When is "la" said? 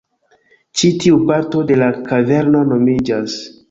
1.85-1.93